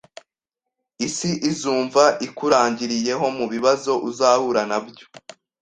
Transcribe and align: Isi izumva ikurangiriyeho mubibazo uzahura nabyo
Isi 1.07 1.31
izumva 1.49 2.03
ikurangiriyeho 2.27 3.25
mubibazo 3.37 3.91
uzahura 4.09 4.61
nabyo 4.69 5.05